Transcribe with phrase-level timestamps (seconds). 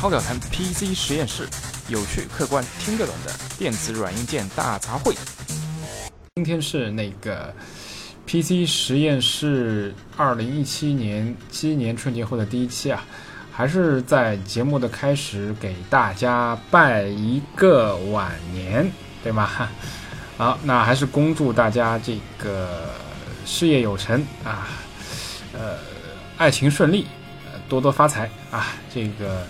[0.00, 1.46] 超表谈 PC 实验室，
[1.88, 5.14] 有趣、客观、听得懂的电子软硬件大杂烩。
[6.36, 7.54] 今天是那个
[8.26, 13.04] PC 实验室二零一七年鸡年春节后的第一期啊，
[13.52, 18.90] 还是在节目的开始给大家拜一个晚年，
[19.22, 19.50] 对吗？
[20.38, 22.88] 好，那还是恭祝大家这个
[23.44, 24.66] 事业有成啊，
[25.52, 25.76] 呃，
[26.38, 27.06] 爱情顺利，
[27.68, 29.46] 多多发财啊，这个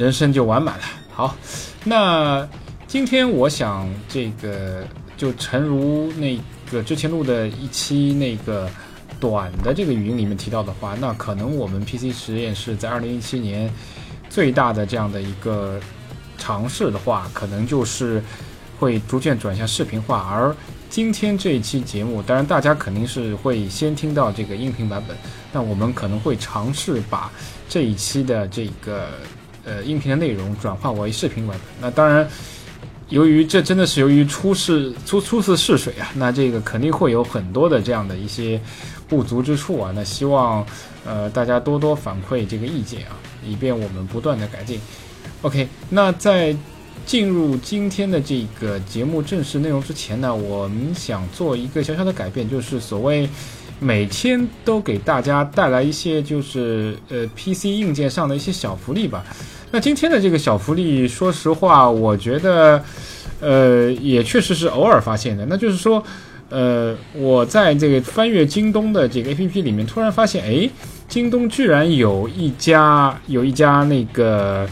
[0.00, 0.84] 人生就完满了。
[1.12, 1.36] 好，
[1.84, 2.48] 那
[2.86, 4.82] 今天我想这个
[5.16, 6.38] 就诚如那
[6.72, 8.68] 个之前录的一期那个
[9.20, 13.70] 短的这个语音里面提到的话，那可能我们 PC 实验室在二零一七年
[14.28, 15.78] 最大的这样的一个
[16.38, 18.22] 尝试的话，可能就是。
[18.78, 20.56] 会逐渐转向视频化，而
[20.88, 25.14] 今天这一期节目，当然大家肯定是会先听到这个音频版本，
[25.52, 27.30] 那我们可能会尝试把
[27.68, 29.10] 这一期的这个
[29.64, 31.60] 呃音频的内容转化为视频文本。
[31.80, 32.28] 那当然，
[33.08, 38.60] 由于这真的是由于初试初初次试水啊，那这个肯定会有很多的这样的一些
[39.08, 39.92] 不足之处啊。
[39.94, 40.66] 那希望
[41.04, 44.80] 呃大家多多反馈这个意见啊，以便我们不断的改进。
[45.42, 46.56] OK，那在。
[47.06, 53.28] 进入今天的这个节目正式内容之前呢，我们想做一个小小的改变，就是所谓
[53.80, 59.24] 每天都给大家带来一些就是呃 PC 硬件上的一些小福利吧。
[59.72, 62.84] 那今天的这个小福利，说实话，我觉得
[63.40, 65.46] 呃也确实是偶尔发现的。
[65.46, 66.04] 那就是说，
[66.50, 70.68] 呃，我在这个翻阅京东的这个 APP 里面，突然发现，哎，
[71.08, 74.68] 京东居然有一家有一家那个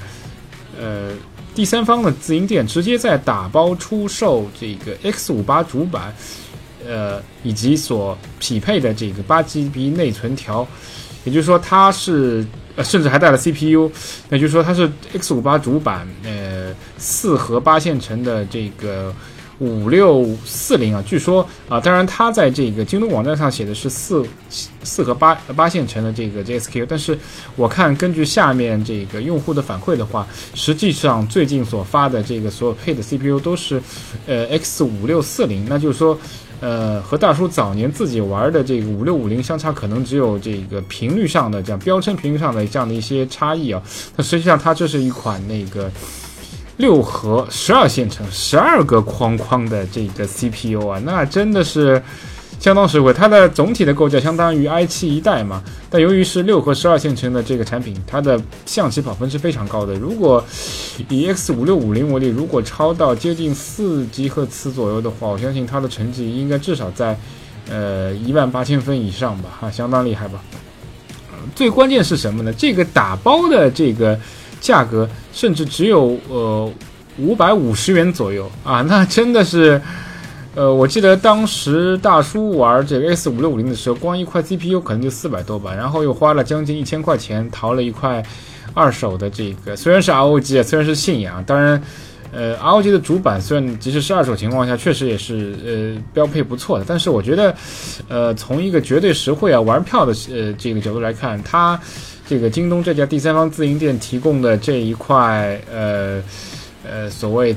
[0.78, 1.10] 呃。
[1.54, 6.14] 第三方的自营店直接在打包出售这个 X 五八主板，
[6.88, 10.66] 呃，以及所匹配的这个八 GB 内存条，
[11.24, 12.44] 也就是说它是
[12.76, 13.90] 呃，甚至还带了 CPU，
[14.28, 19.14] 那就是说它是 X 五八主板，呃，四核八线程的这个。
[19.60, 24.24] 五六四零啊，据说啊，当然它在这个京东网站上写的是四
[24.84, 27.18] 四和八八线程的这个 JSQ，但是
[27.56, 30.24] 我看根据下面这个用户的反馈的话，
[30.54, 33.82] 实际上最近所发的这个所有配的 CPU 都是
[34.28, 36.16] 呃 X 五六四零，那就是说
[36.60, 43.82] 呃和大叔早年自己玩的这个五六五零相差可能只有这个频率上的这样标称频率上的这样的一些差异啊，
[44.16, 45.90] 那实际上它这是一款那个。
[46.78, 52.00] 六核十二线程，十二个框框的这个 CPU 啊，那真的是
[52.58, 53.12] 相当实惠。
[53.12, 59.94] 它的总体的构架相当于 i7 一代嘛，但由于是六核十二线程的这个产品，它的象棋跑分是非常高的。
[59.94, 60.44] 如果
[61.08, 67.18] 以 X 五六五零为例，如果超到接近四 G 赫兹左右的话，我相信它的成绩应该至少在
[67.70, 70.40] 呃一万八千分以上吧，哈，相当厉害吧。
[71.54, 72.52] 最关键是什么呢？
[72.52, 74.18] 这个打包的这个。
[74.60, 76.68] 价格甚至只有呃
[77.16, 79.80] 五百五十元左右啊，那真的是，
[80.54, 88.22] 呃，我记得当时大叔玩这个 S 五六五零的时候，光一块 CPU 可能就四百多吧，然后又花了将近一千块钱淘了一块
[88.74, 91.80] 二手的这个，虽然是 ROG 啊，虽然是信仰，当然，
[92.32, 97.54] 呃，ROG 的主板虽然即使是二手情况下，确实也是呃标配不错的，但是我觉得，
[98.08, 101.78] 呃，从一个绝对实惠啊玩票的呃这个角度来看，它。
[102.30, 106.22] 这个京东这家第三方自营店提供的这一块，呃，
[106.86, 107.56] 呃，所谓，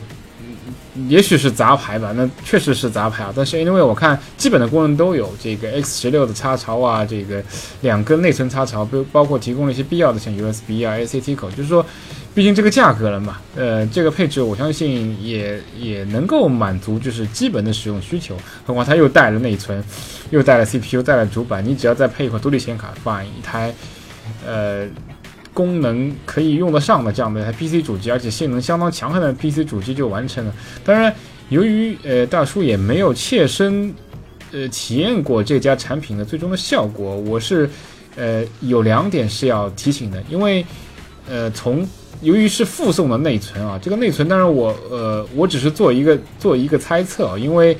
[1.07, 3.34] 也许是杂牌吧，那确实是杂牌啊。
[3.35, 7.41] 但是因为我看基本的功能都有，这个 X 十六的插槽啊，这个
[7.81, 11.85] 两根内存插槽，包包括提供了一些必要的像 USB 啊、ACT 口，就是说，
[12.34, 18.35] 毕竟这个价格了嘛，呃，这个配置我相信也也能够满足就是基本的使用需求。
[18.66, 19.84] 何况它又带了内存，
[20.30, 23.74] 又带了 CPU，带了主板，你只要再配一块独立显卡，放一台。
[24.46, 24.85] 呃，
[25.62, 30.52] 功能可以用得上的这样的台 PC 主机，而且性能相当强悍的 PC 主机就完成了。
[30.84, 31.14] 当然，
[31.50, 33.94] 由于呃大叔也没有切身
[34.52, 37.70] 呃体验过这家产品的最终的效果，我是
[38.16, 40.20] 呃有两点是要提醒的。
[40.28, 40.66] 因为
[41.30, 41.88] 呃从
[42.24, 47.78] 由于是附送的内存啊，这个内存当然我呃我只是做一个做一个猜测啊，因为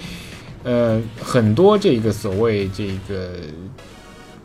[0.64, 3.32] 呃很多这个所谓这个。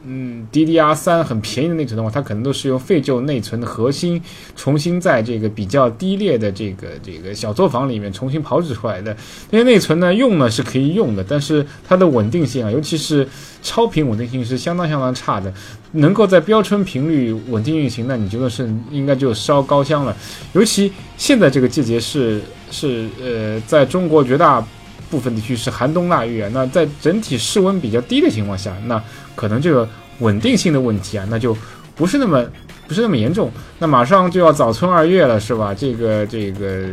[0.09, 4.23] 嗯，DDR 三很便宜的内存的话，它可能都是用废旧内存的核心，
[4.55, 9.17] 重新在这个比较低劣的这个这个小作坊里面重新炮制出来的。
[9.51, 13.27] 那些内存呢，用呢是可以用的，但是它的稳定性啊，尤其是
[13.63, 15.53] 超频稳定性是相当相当差的。
[15.93, 20.15] 能够在标称频率稳定运行，那你觉得是应该就烧高香了。
[20.53, 24.65] 尤其现在这个季节是是呃，在中国绝大
[25.11, 29.03] 部分地区是寒冬腊月，那在整体室温比较低的情况下，那
[29.35, 29.89] 可能这个
[30.19, 31.57] 稳定性的问题啊，那就
[31.95, 32.45] 不是那么
[32.89, 33.51] 不是那么严重。
[33.79, 35.75] 那马上就要早春二月了，是吧？
[35.75, 36.87] 这个这个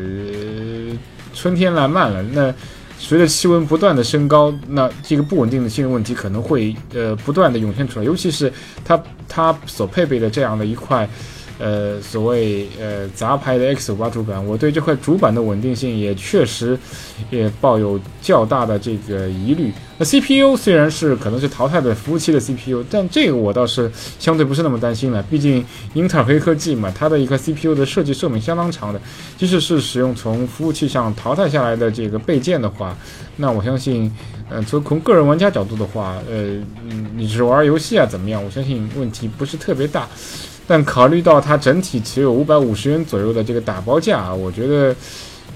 [1.34, 2.54] 春天来慢了，那
[2.98, 8.52] 随着气温不断的升高，那这个不稳定的性问题可能会呃不断的涌现出来，尤其是
[8.86, 11.08] 它它所配备的这样的一块。
[11.64, 16.78] 呃，所谓呃杂牌的 X 五八主板，我对这块主板的稳定性也确实
[17.32, 19.72] 也抱有较大的这个疑虑。
[19.98, 23.90] 那 CPU 虽然是可能是淘汰的服务器的 CPU，但这个我倒是
[24.20, 25.24] 相对不是那么担心了。
[25.24, 25.64] 毕竟
[25.94, 29.00] 英特尔黑科技嘛，它的一个 CPU 的设计寿命相当长的，
[29.38, 32.94] 即使是使用从服务器上淘汰下来的这个备件的话，
[33.38, 34.12] 那我相信，
[34.50, 36.62] 呃，从从个人玩家角度的话，呃，
[37.16, 38.44] 你是玩游戏啊怎么样？
[38.44, 40.10] 我相信问题不是特别大。
[40.66, 44.96] 但考虑到它整体只有五百五十元左右的这个打包价啊，我觉得，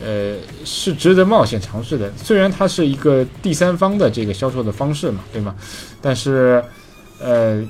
[0.03, 2.11] 呃，是值得冒险尝试的。
[2.17, 5.55] 虽然它是一个第三方的这个销售的方式嘛，对吗？
[6.01, 6.63] 但是，
[7.19, 7.63] 呃，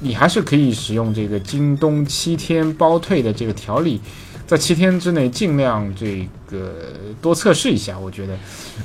[0.00, 4.00] 你还是可以使用这个京东七天包退的这个条例，
[4.46, 6.74] 在七天之内尽量这个
[7.20, 7.98] 多测试一下。
[7.98, 8.36] 我觉得，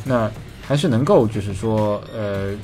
[0.05, 0.31] 那
[0.61, 2.55] 还是能够就是说，呃。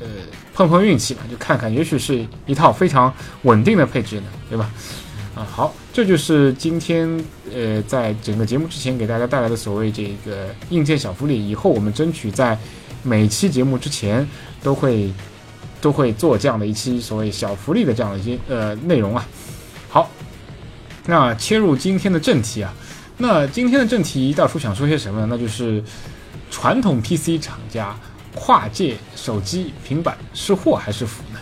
[0.00, 0.06] 呃，
[0.54, 3.12] 碰碰运气吧，就看看，也许是一套非常
[3.42, 4.70] 稳定的配置呢，对吧？
[5.34, 7.08] 啊，好，这就是今天
[7.52, 11.48] 呃，在整个节目之前给大家带来的所谓这个硬件小福利。
[11.48, 12.56] 以后我们争取在
[13.02, 14.24] 每期节目之前
[14.62, 15.12] 都会
[15.80, 19.26] 都会做这样的一期所谓小福利的这样的一些呃内容啊。
[19.88, 20.08] 好，
[21.06, 22.72] 那切入今天的正题啊，
[23.18, 25.26] 那今天的正题大叔想说些什么？
[25.26, 25.82] 那就是
[26.48, 27.96] 传统 PC 厂家。
[28.34, 31.38] 跨界手机、平板是祸还是福呢？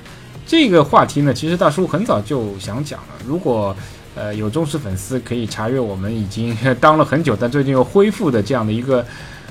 [0.47, 3.09] 这个话题呢，其实大叔很早就想讲了。
[3.27, 3.75] 如果
[4.15, 9.05] 呃有忠实粉丝，可以查阅我们已经当了很久，但最近又恢复的这样的一个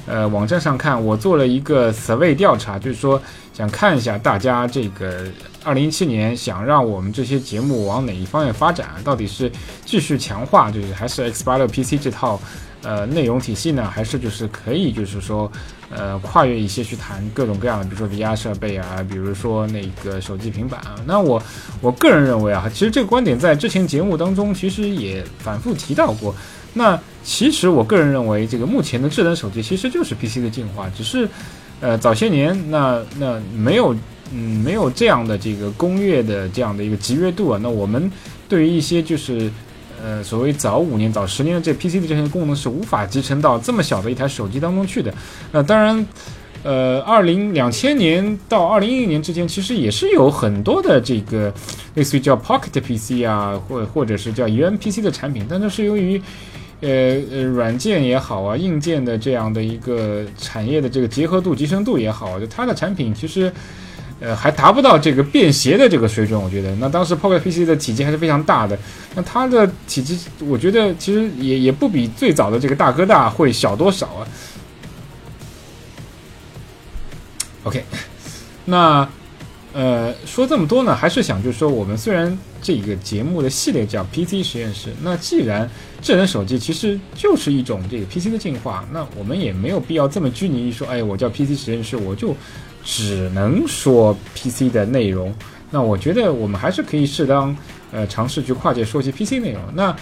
[0.05, 3.19] 呃网站上看，我做了一个 survey 调查，就是说
[3.53, 5.25] 想看一下大家这个
[5.63, 9.51] 二零一七年想让我们这些节目往哪一方面发展，到底是
[9.83, 12.39] 继续强化，就是还是 X 八六 PC 这套。
[12.83, 15.51] 呃，内容体系呢，还是就是可以，就是说，
[15.91, 20.95] 呃，跨越一些去谈各种各样的，比如说 VR 设备啊，比如说那个手机、平板啊。
[21.05, 21.41] 那我
[21.79, 26.33] 我个人认为啊，其实这个观点在之前节目当中其实也反复提到过。
[26.73, 31.29] 那其实我个人认为，这个目前的智能手机其实就是 PC 的进化，只是，
[31.81, 33.93] 呃，早些年那那没有，
[34.31, 37.59] 嗯，没有这样的这个工业的这样的一个集约度啊。
[37.61, 38.11] 那我们
[38.49, 39.51] 对于一些就是。
[40.03, 45.13] 呃，所谓早五年、早十年的这 PC 的这些功能是无法集成到这么小的一台手机当中去的。
[45.51, 46.07] 那当然，
[46.63, 51.53] 呃，二零两千年到二零一零年之间，其实也是有很多的这个
[51.93, 56.21] 类似于叫 Pocket PC 啊，或或者是叫 UMPC 的产品，但是是由于
[56.81, 56.89] 呃
[57.31, 63.51] 呃软件也好啊，硬件的这样的一个产业的这个结合度、集成度也好，就它的产品其实。
[64.23, 66.75] 呃，还达不到这个便携的这个水准，我觉得。
[66.75, 68.77] 那当时 Pocket PC 的体积还是非常大的，
[69.15, 74.27] 那它的体积，我觉得其实也也不比最早的这个大哥大会小多少啊。
[77.63, 77.83] OK，
[78.65, 79.09] 那
[79.73, 85.67] 呃说这么多呢，还是想就是说，我们虽然这个节目的系列叫 PC 实验室，那既然
[85.99, 92.35] 智能手机其实就是一种这个 PC 的进化，那我们也没有必要这么拘泥于说，哎，我叫 PC 实验室，我就。
[92.83, 95.33] 只能说 PC 的内容，
[95.69, 97.55] 那我觉得我们还是可以适当
[97.91, 99.61] 呃尝试去跨界说些 PC 内容。
[99.73, 99.95] 那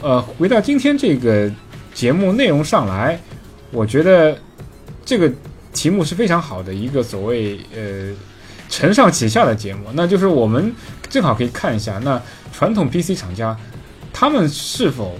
[0.00, 1.50] 呃回到今天这个
[1.94, 3.18] 节目内容上来，
[3.70, 4.36] 我觉得
[5.04, 5.32] 这个
[5.72, 8.14] 题目是非常好的一个所谓呃
[8.68, 10.72] 承上启下的节目，那就是我们
[11.08, 12.20] 正好可以看一下那
[12.52, 13.56] 传统 PC 厂家
[14.12, 15.18] 他们是否。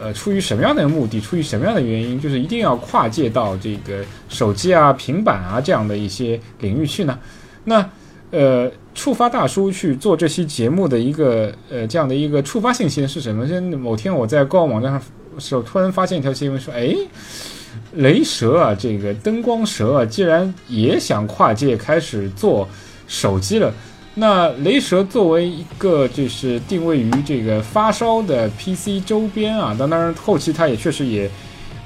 [0.00, 7.18] 呃，出于什么样的目的，出于什么样的原因，就是一定要跨界到这个手机啊、平板啊这样的一些领域去呢？
[7.64, 7.88] 那
[8.30, 13.46] 呃，触发大叔去做这期节目的一个呃这样的一个触发信息是什么？
[13.46, 15.00] 就某天我在官网网站上
[15.38, 16.94] 时候，突然发现一条新闻说，哎，
[17.94, 22.68] 雷蛇啊，这个灯光蛇啊，既然也想跨界开始做
[23.06, 23.72] 手机了。
[24.18, 31.30] 那雷蛇作为一个就是定位于这个发烧的 PC 周边啊，当然后期它也确实也，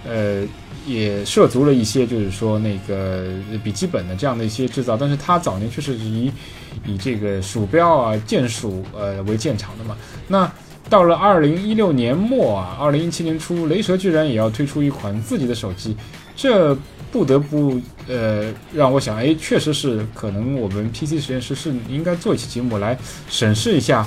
[0.08, 0.46] 呃，
[0.86, 3.24] 也涉足了一些就是说那个
[3.64, 6.30] 笔记本的这样的一些制造，但是它早年确实是以
[6.86, 9.96] 以这个鼠标啊键鼠呃为建厂的嘛。
[10.28, 10.48] 那
[10.88, 15.96] 到了二零一六年末啊，二零一七年初，雷蛇居然也要推出一款自己的手机，
[16.36, 16.78] 这。
[17.10, 22.96] 不得不呃让我想，哎，确实是可能我们 PC 实验室是应该做一期节目来
[23.28, 24.06] 审视一下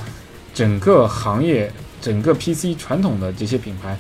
[0.54, 3.98] 整个行业、整个 PC 传统的这些品牌，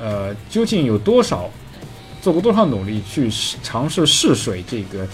[0.00, 1.48] 呃，究竟有多少
[2.20, 3.30] 做过多少努力去
[3.62, 5.06] 尝试试水这个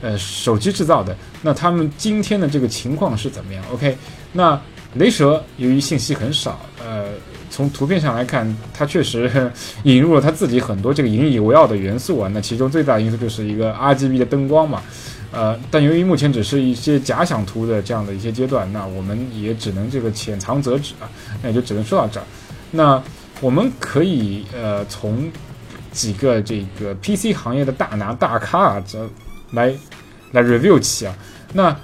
[0.00, 1.16] 呃手机制造的？
[1.42, 3.96] 那他们今天的这个情况是怎么样？OK，
[4.32, 4.60] 那
[4.94, 7.10] 雷蛇由于信息很少，呃，
[7.50, 9.50] 从图片上来看，它确实
[9.84, 12.30] 引入了它自己很多这个引以为傲的元素啊。
[12.32, 14.82] 那其中最大的因素就是一个 RGB 的灯光嘛，
[15.32, 21.08] 呃，但由于目前只是一些假想图的这样的一些阶段，那我们也只能这个浅尝辄止啊，
[21.42, 22.26] 那也就只能说到这儿。
[22.70, 23.02] 那
[23.40, 25.30] 我们可以呃从
[25.90, 28.98] 几个这个 PC 行业的大拿大咖啊，这
[29.52, 29.72] 来
[30.32, 31.14] 来 review 起啊。
[31.54, 31.74] 那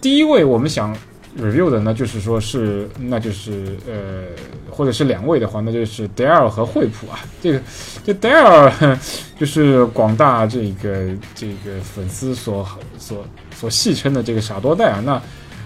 [0.00, 0.96] 第一位我们想。
[1.40, 4.24] Review 的呢，就是说是，那就是呃，
[4.70, 7.20] 或者是两位的话，那就是戴尔和惠普啊。
[7.40, 7.60] 这个
[8.04, 8.98] 这戴尔
[9.38, 12.66] 就是广大这个这个粉丝所
[12.98, 15.00] 所所戏称的这个傻多戴啊。
[15.06, 15.22] 那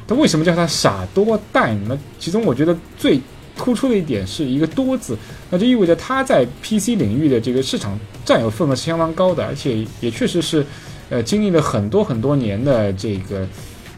[0.06, 1.98] 他为什么叫他傻多戴呢？
[2.18, 3.18] 其中我觉得最
[3.56, 5.16] 突出的一点是一个多字，
[5.50, 10.66] 那就意味着他在 PC 领域的这个市场占有份额是相当高的，而且也确实是
[11.08, 13.46] 呃经历了很多很多年的这个。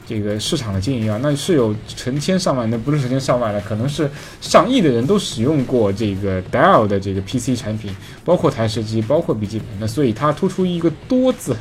[0.06, 7.90] 这个市场的经营啊，那是有成千上万，那不是成千上万的，可能是上亿的人都使用过这个 Dell 的这个 PC 产品，
[8.22, 9.66] 包括台式机，包括笔记本。
[9.80, 11.56] 那所以它突出一个多字。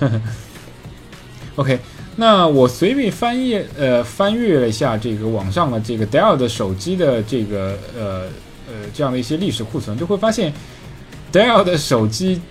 [1.55, 1.79] OK，
[2.17, 8.23] 那我随便翻页呃翻阅了一下这个网上的这个 Dell 的手机的这个呃
[8.67, 10.51] 呃这样的一些历史库存，就会发现
[11.31, 12.41] Dell 的手机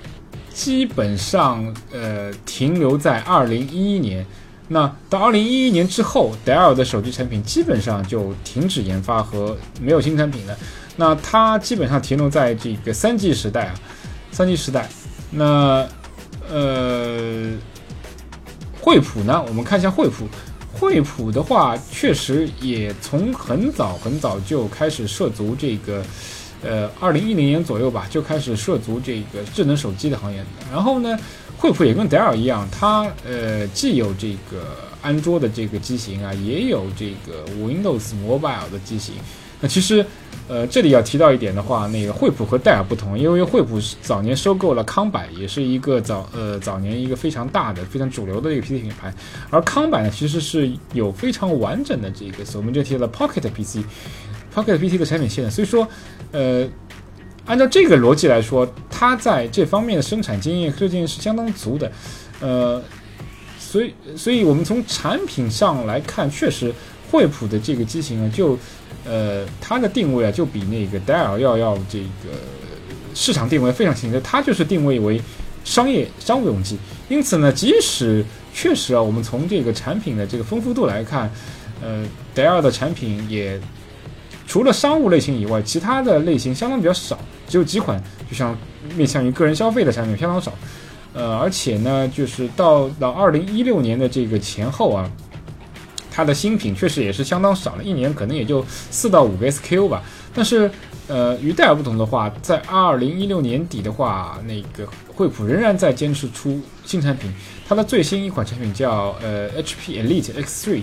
[0.54, 4.24] 基本上呃停留在二零一一年。
[4.72, 10.56] 那到二零一一年之后，戴尔的手机产品基本上就停止研发和没有新产品了。
[10.96, 13.74] 那它基本上停留在这个三 G 时代啊，
[14.30, 14.88] 三 G 时代。
[15.30, 15.86] 那
[16.50, 17.52] 呃，
[18.80, 19.44] 惠普呢？
[19.46, 20.26] 我们看一下惠普。
[20.72, 26.02] 惠普的话，确实也从很早很早就开始涉足这个，
[26.62, 30.42] 呃，二零一零年左右吧，就开始涉足这个智能手机的行业。
[30.72, 31.18] 然后呢？
[31.62, 39.14] 惠普也跟戴尔一样，它呃既有这个安卓的这个机型啊，也有这个 Windows Mobile 的机型。
[39.60, 40.04] 那其实
[40.48, 49.14] 呃这里要提到一点的话，那个惠普和戴尔不同，因为惠普早年收购了康柏，也是一个早呃早年一个非常大的、非常主流的一个 PC 品牌。
[49.48, 55.48] 而康柏呢，其实是有非常完整的这个所，我们就提到了 Pocket PC，Pocket PC 的产品线。
[55.48, 55.86] 所以说，
[56.32, 56.66] 呃。
[57.44, 61.90] 按照这个逻辑来说，它在这方面的生产经验、科技是相当足的，
[62.40, 62.80] 呃，
[63.58, 66.72] 所以，所以我们从产品上来看，确实，
[67.10, 68.56] 惠普的这个机型啊，就，
[69.04, 72.38] 呃，它的定位啊，就比那个戴尔要要这个
[73.12, 75.20] 市场定位非常清晰，它就是定位为
[75.64, 76.78] 商业商务用机。
[77.08, 81.28] 因此呢，即使确实啊，我们从这个产品的这个丰富度来看，
[81.82, 83.60] 呃，戴尔的产品也。
[84.52, 87.18] 除了商务类型以外，其他的类型相当比较少，
[87.48, 87.98] 只有几款，
[88.30, 88.54] 就像
[88.94, 90.52] 面向于个人消费的产品相当少。
[91.14, 95.10] 呃，而且呢，就是到到二零一六年的这个前后啊，
[96.10, 100.02] 它的新品确实也是相当少了，一年可能也就四到五个 SKU 吧。
[100.34, 100.70] 但是，
[101.08, 107.32] 呃，与戴尔不同的话，在二零一六年底的话，那个惠普仍然在坚持出新产品，
[107.66, 110.82] 它的最新一款产品叫呃 HP Elite X3。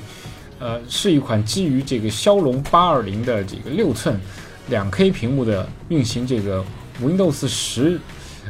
[0.59, 4.19] 呃，是一款基于这个骁龙八二零的这个六寸
[4.67, 6.61] 两 K 屏幕的运行这个
[7.01, 7.97] Windows 十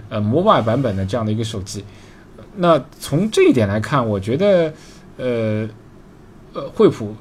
[0.10, 1.86] 呃 Mobile 版本的这样的一个手机。
[2.56, 4.74] 那从这一点来看，我觉得
[5.18, 5.70] 呃
[6.54, 7.16] 呃惠普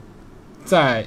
[0.64, 1.06] 在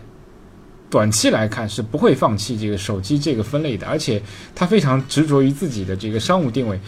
[0.91, 4.21] 短期来看是不会放弃这个手机这个分类的，而且
[4.53, 6.79] 它非常执着于自己的这个商务定位。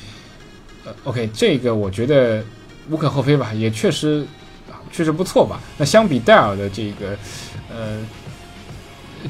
[0.85, 2.43] 呃，OK，这个我觉得
[2.91, 4.23] 无可厚非吧，也确实。
[4.93, 5.59] 确实不错吧？
[5.77, 7.17] 那相比戴尔的这个，
[7.69, 7.97] 呃，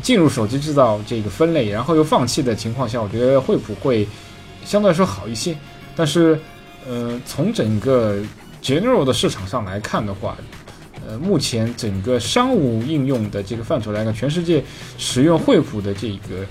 [0.02, 4.06] 进入手机制造这个分类，然后又放弃的情况下，我觉得惠普会
[4.66, 5.56] 相对来说好一些。
[5.96, 6.38] 但是，
[6.86, 8.18] 呃，从整个
[8.62, 10.36] general 的市场上来看的话，
[11.08, 14.62] 呃，目前整个商务应用的这个范畴来看，全世界
[14.98, 16.46] 使用惠普的这个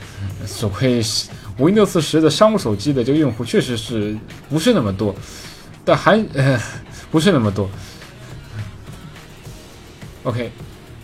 [0.47, 1.03] 所谓
[1.59, 4.17] Windows 十的商务手机的这个用户，确实是
[4.49, 5.15] 不是那么多，
[5.85, 6.59] 但还呃
[7.11, 7.69] 不是那么多。
[10.25, 10.51] OK，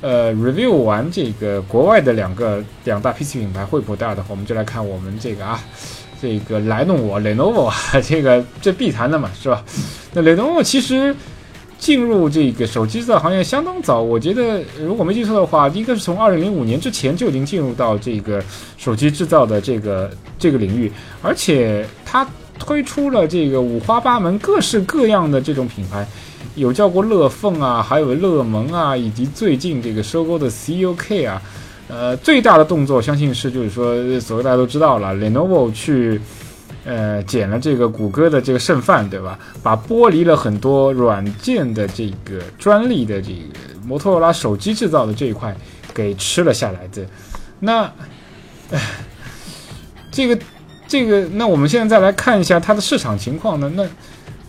[0.01, 5.61] 呃，review 完这个国外的两个两大 PC 品牌惠普、戴尔的话，我们就来看我们这个啊，
[6.23, 9.65] 这个来弄我 Lenovo 啊， 这个这必谈的嘛，是吧？
[10.13, 11.13] 那 Lenovo 其实
[11.79, 18.41] 进入这个手机制造行业相当早，我觉得如果没记错的话，应该是从二零零五年之前就已经进入到这个
[18.77, 22.25] 手机制造的这个这个领域，而且它
[22.59, 26.07] 推出了这个五花八门、各式各样的这种品牌。
[26.55, 31.41] 有叫过乐凤啊，还有乐檬啊，以及最近这个收购的 CUK 啊，
[31.87, 36.21] 呃，最大的动作相信是就是说，所谓大家都知道了，Lenovo 去
[36.85, 39.39] 呃捡了这个谷歌的这个剩饭，对吧？
[39.63, 43.39] 把剥离了很多软件的这个专利的这个
[43.87, 45.57] 摩托罗拉手机制造的这一块，
[45.95, 47.07] 给吃了下来的。
[47.61, 47.89] 那，
[50.11, 50.37] 这个
[50.89, 53.71] 这个，那我们现在再来看一下它的市场情况呢？
[53.77, 53.87] 那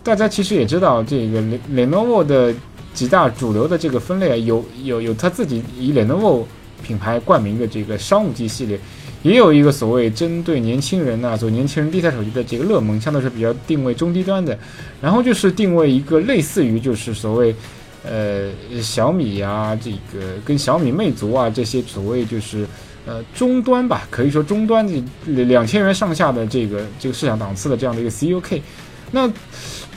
[0.02, 2.52] 大家其实也知道，这个 Lenovo 的
[2.94, 6.44] 几大主流的这个分类啊，有有有它自己以 Lenovo
[6.82, 8.80] 品牌冠名的这个商务机系列。
[9.22, 14.58] 也有一个所谓针对年轻人呐，做年轻人第一台手机的这个乐檬，相对是比较定位中低端的。
[14.98, 17.54] 然后就是定位一个类似于就是所谓，
[18.02, 22.66] 呃，小米呀，这个跟小米、魅族啊这些所谓就是
[23.06, 25.02] 呃中端吧，可以说中端的
[25.44, 28.60] 两千元上下的这个这个市场档次的这样的一个 CUK。
[29.10, 29.30] 那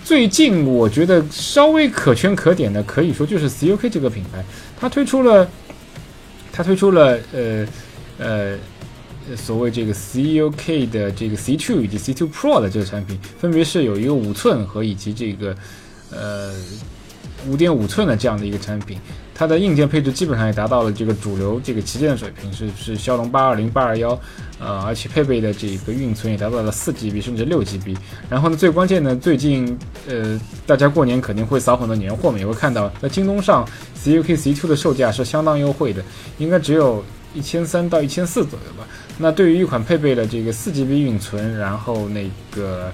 [0.03, 4.43] 最近我觉得稍微可圈可点的，可以说就是 CUK 这个品牌，
[4.79, 5.47] 它推出了，
[6.51, 7.67] 它推出了呃
[8.17, 8.57] 呃。
[9.37, 15.55] 所谓这个 CUK 的这个 C2 以及 C2 Pro 的这个产品，分别是有一个五寸和以及这个
[16.11, 16.53] 呃
[17.47, 18.97] 五点五寸的这样的一个产品，
[19.33, 24.19] 它的硬件配置基本上也达到了这个主流这个旗舰水平，是是骁龙八二零、八二幺，
[24.59, 27.95] 呃，而且配备的这个运存也达到了四 GB 甚至六 GB。
[28.29, 36.03] 然后呢，最关键呢，最近呃大家过年肯定会扫很多年货嘛，也会看到在京东上，C U K C Two 的售价是相当优惠的，
[36.37, 38.87] 应该只有一千三到一千四左右吧。
[39.17, 42.91] 那对于一款配备了这个四 GB 运存，然后那个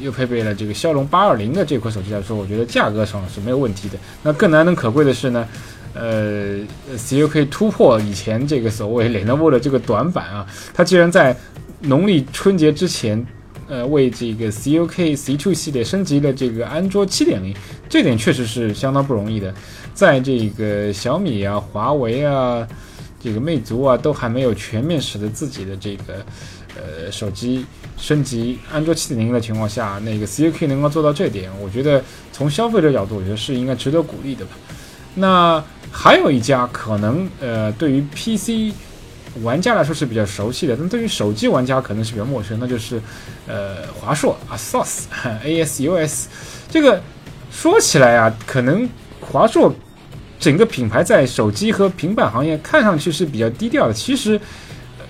[0.00, 3.98] 又配备了这个骁龙八二零的这款手机来说，我觉得价格上是没有问题的。
[4.22, 5.48] 那更难能可贵的是呢，
[5.94, 6.58] 呃
[6.96, 11.36] ，CUK 突破以前这个所谓 Lenovo 的这个短板啊，它竟然在
[11.80, 13.26] 农历春节之前，
[13.68, 17.54] 呃，为这个 CUK C Two 系列升级了这个安卓七点零，
[17.88, 19.54] 这点确实是相当不容易的。
[19.94, 22.66] 在这个小米啊、华为啊。
[23.20, 26.24] 这个魅族啊，都还没有全面使得自己的这个
[26.76, 27.64] 呃手机
[27.96, 34.52] 升级安卓七点零的情况下，那个 CUK 能够做到这点，我觉得从消费者角度，我觉得是应该值得鼓励的吧。
[35.14, 38.74] 那还有一家可能呃，对于 PC
[39.42, 43.00] 玩家来说是比较熟悉的，但对于手机玩家可能是比较陌生，那就是
[43.46, 45.04] 呃华硕 ASUS
[45.44, 46.26] ASUS
[46.70, 47.02] 这个
[47.50, 48.88] 说起来啊，可能
[49.20, 49.74] 华硕。
[50.40, 53.92] 整个品牌在手机和平板行业看上去是比较低调的。
[53.92, 54.40] 其实，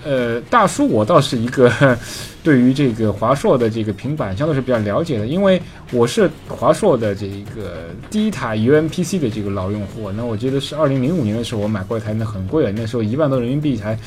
[0.05, 1.97] 呃，大叔我倒是一个
[2.41, 10.11] 对于这个华硕的这个平板相对是比较了解的，因为我是华硕的这个第一台 UMPC 的这个老用户。
[10.11, 13.97] 那我记得是二零零五年的时候我买过一台，那很贵啊，那时候一万多人民币一台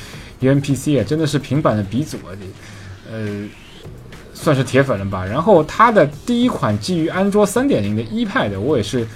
[0.40, 3.48] UMPC 啊，真的是平板的鼻祖啊，这呃
[4.32, 5.24] 算是铁粉了吧。
[5.24, 9.06] 然后它的第一款基于安卓三点零的 iPad，我也是。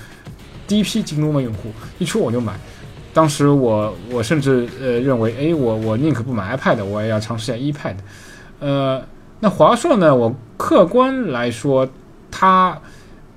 [0.69, 2.59] 第一批京东的用户一出我就买，
[3.17, 7.95] 当时我我甚至呃认为，哎，我我宁可不买 iPad，我也要尝试一下 iPad。
[8.61, 9.03] 呃，
[9.41, 10.15] 那华硕呢？
[10.15, 11.89] 我客观来说，
[12.31, 12.79] 它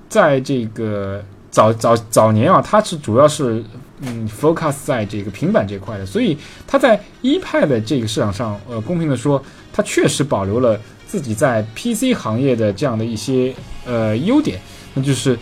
[0.06, 3.64] 在这个早早早年啊，它是主要是
[4.02, 13.54] 嗯 focus 在这个平板这块的，所以它在 iPad 这个市场上，呃，公平的说，它确实保留了自己在 PC 行业的这样的一些
[13.86, 14.60] 呃优点，
[14.92, 15.38] 那就是。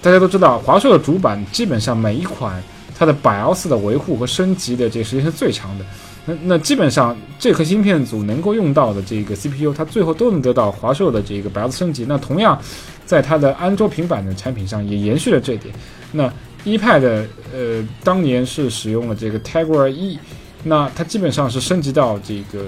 [0.00, 2.62] 大家都知道，华硕的主板基本上每一款
[2.98, 5.84] 它的 BIOS 的维护和升级的这个时间是最长的。
[6.26, 12.04] 那那基本上这颗芯片组能够用到的这个 CPU，它最后都能得到华硕的这个 BIOS 升级。
[12.08, 12.60] 那同样，
[13.06, 15.72] 在它的安卓平板的产品上也延续了这点。
[16.10, 16.32] 那
[16.64, 20.18] iPad 呃当年是使用了这个 Tegra 一，
[20.64, 22.64] 那它基本上是升级到这个。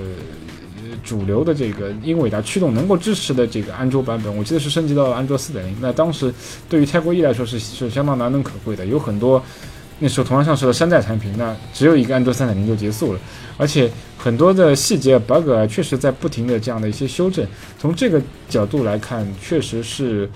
[1.05, 5.75] 主流的这个英伟达驱动能够支持的这个安卓版本，我记得是升级到了安卓四点零。
[5.81, 6.35] 那当时
[6.69, 9.43] 对于泰国一来说是是相当难能可贵的，有很多
[10.03, 13.21] 那时候同样上市的山寨产品，那只有一个安卓三点零就结束了，
[13.57, 17.47] 而且很多的细节 bug 啊，确实在不停的这样的一些修正。
[17.79, 20.29] 从这个角度来看，确实是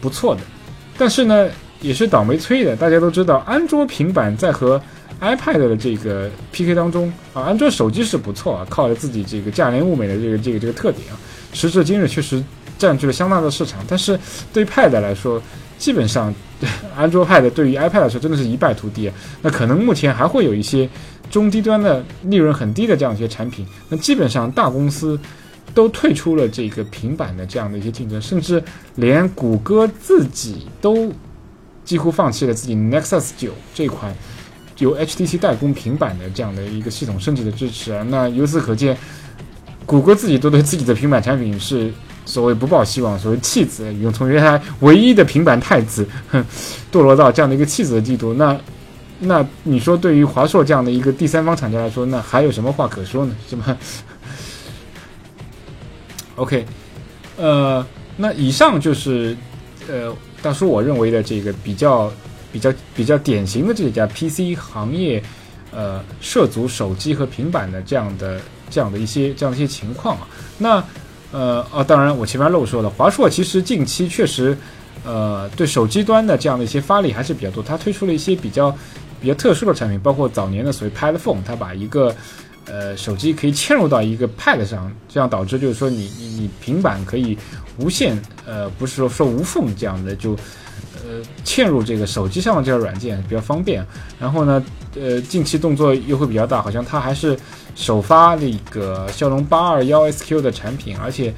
[0.00, 0.40] 不错的。
[0.96, 1.48] 但是呢，
[1.80, 2.74] 也是倒霉催的。
[2.74, 4.80] 大家都知道，安卓平板在和
[5.20, 11.20] iPad 的这个 PK 当中啊，安卓手机是不错啊，靠着自己这个价廉物美的这个这个这个特点啊，
[11.52, 12.42] 时至今日确实
[12.78, 13.80] 占据了相当的市场。
[13.86, 14.18] 但是
[14.52, 15.42] 对 Pad 来说，
[15.76, 16.34] 基本上
[16.96, 19.14] 安卓 Pad 对于 iPad 来说真的是一败涂地啊。
[19.42, 20.88] 那可能目前还会有一些
[21.30, 25.18] 中低端的利润很低的这样一些产品，那基本上大公司
[25.74, 28.62] 都退出了这个平板的这样的一些竞争，甚至
[28.96, 31.12] 连谷歌自己都
[31.84, 34.14] 几乎放弃了自己 Nexus 九这款。
[34.78, 38.96] 由 HTC 代工平板的这样的一个系统升级的支持啊，那由此可见，
[39.86, 41.92] 谷歌自己都对自己的平板产品是
[42.24, 46.44] 所谓不抱希望，所谓弃子，已经从原来唯一的平板太子，哼，
[46.92, 48.58] 堕落到这样的一个弃子的地步，那
[49.20, 53.36] 那你说对于华硕这样的一个第三方厂家来说，那还有什么话可说呢？
[53.48, 53.76] 是吧？
[56.36, 56.64] OK，
[57.36, 59.36] 呃，那以上就是
[59.88, 62.12] 呃，大叔我认为的这个比较。
[62.54, 65.20] 比较比较典型的这家 PC 行业，
[65.72, 70.28] 呃，涉足手机和平板的这样的这样的一些这样的一些情况啊。
[70.56, 70.80] 那
[71.34, 74.56] 呃啊，当然我前面漏说了，华硕其实近期确实
[75.04, 78.70] 呃对手机端的这样的一些发力还是比较多，它推出了一些比较
[79.20, 82.14] 比较特殊的产品，包括早年的所谓 Pad Phone，它把一个
[82.66, 87.36] 呃手机可以嵌入到一个 Pad 上，这样导致就是说你你你平板可以
[87.78, 88.16] 无线
[88.46, 90.36] 呃不是说说无缝这样的就。
[91.06, 93.86] 呃，嵌入这个手机上的这个软件比较方便。
[94.18, 94.64] 然后呢，
[94.98, 97.38] 呃，近期动作又会比较大，好像它还是
[97.74, 101.34] 首发那个骁龙八二幺 SQ 的产品，而且，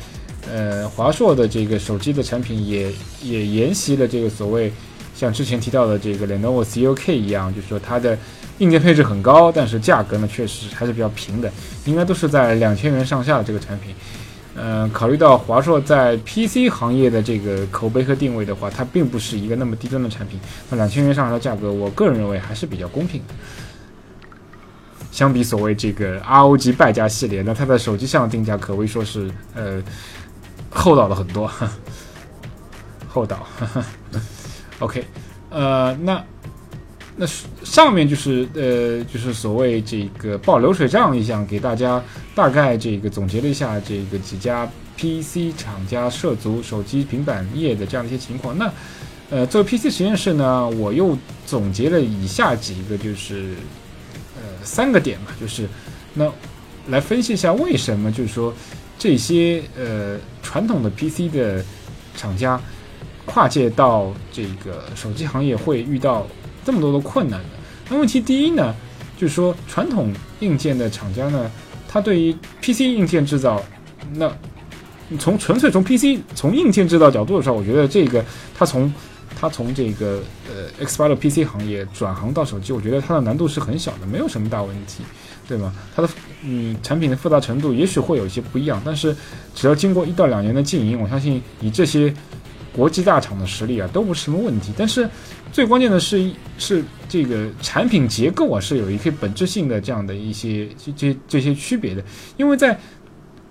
[0.51, 4.73] 呃，华硕的这个手机的产品也也沿袭了这个所谓
[5.15, 8.19] 像之前提到的这个 Lenovo CUK 一样，就是说它的
[8.59, 11.51] 硬件配置很高，但是价格呢确实还是比较平的，
[11.85, 13.95] 应该都是在两千元上下的这个产品。
[14.59, 20.41] 嗯，考虑到华硕在 PC 行业的这个口碑和定位的话，它并不是一个那么低端的产品。
[20.71, 23.35] 那两千元上下的价格，我个人认为还是比较公平的。
[25.17, 29.83] 相比所谓这个 ROG 败家系列，那它在手机上的定价可谓说是呃
[30.69, 31.51] 厚道了很多，
[33.09, 33.47] 厚道。
[34.81, 35.03] OK，
[35.49, 36.23] 呃，那。
[37.19, 37.25] 那
[37.65, 42.03] 上面就是呃，就是所谓这个报流水账一项，给大家
[42.35, 48.59] 大概这个总结了一下这个几家 PC 厂家涉足手机平板业的这样的一些情况。
[48.59, 48.71] 那
[49.31, 53.55] 呃，作为 PC 实验室呢，我又总结了以下几个，就是
[54.67, 55.67] 三个点嘛，就是
[56.13, 56.31] 那
[56.89, 58.53] 来分析一下为什么就是说
[58.99, 61.65] 这些呃传统的 PC 的
[62.15, 62.61] 厂家
[63.25, 66.27] 跨界到这个手机行业会遇到。
[66.67, 67.51] 这么多的困难的，
[67.89, 68.75] 那问题第一呢，
[69.17, 71.49] 就是说传统硬件的厂家呢，
[71.89, 73.63] 它对于 PC 硬件制造，
[74.15, 74.29] 那
[75.17, 78.93] 从纯粹从 PC 从硬件制造角度上，我觉得这个它从
[79.39, 85.05] 他从这个呃 X 八六 PC 行业转行到手机，我觉得它的难度是很小的，没有什么大问题，
[85.47, 85.73] 对吗？
[85.95, 86.09] 它的
[86.43, 89.15] 嗯产品的复杂程度也许会有一些不一样，但是
[89.55, 92.13] 只要经过一到两年的经营，我相信以这些。
[92.73, 94.71] 国际大厂的实力啊，都不是什么问题。
[94.77, 95.09] 但是
[95.51, 102.05] 最关键的是，是这个产品结构啊，是有一些本质性的这样的一些这这这些区别的。
[102.37, 102.79] 因为在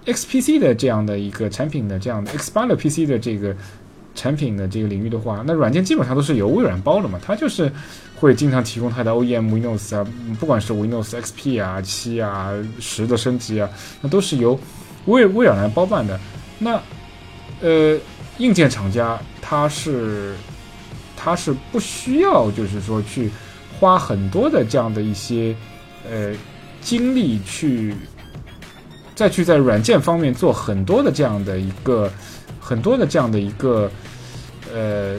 [0.05, 3.55] XPC 的这样的一个产品的这样的 X 八六 PC 的这个
[4.15, 7.71] 产品的这个领域的话，那软件基本上都是由微软包的嘛，它就是
[8.15, 10.08] 会经常提供它的 OEM Windows 啊，
[10.39, 12.49] 不管是 Windows XP 啊、七啊、
[12.80, 13.69] 十的升级啊，
[14.01, 14.60] 那都是由
[15.06, 16.19] 微微软来包办的。
[16.58, 16.82] 那
[17.62, 17.99] 呃。
[18.38, 20.36] 硬件厂家，他是，
[21.15, 23.32] 他是不需要，就是说去
[23.80, 25.56] 花很多的这样的一些
[26.06, 26.34] 呃
[26.82, 27.95] 精力去
[29.15, 32.12] 再去在软件方面做很多的这样的一个
[32.65, 33.91] 很多的这样的一个
[34.73, 35.15] 呃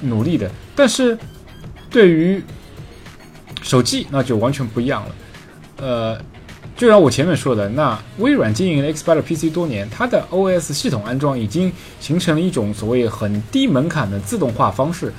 [0.00, 0.50] 努力的。
[0.74, 1.18] 但是
[1.90, 2.42] 对于
[3.62, 5.14] 手机，那就完全不一样了，
[5.76, 6.20] 呃。
[6.76, 15.12] 就像我前面说的，那微软经营 X 八六 PC 多年，它的 OS 系统安装已经形成了一种所谓很低门槛的自动化方式，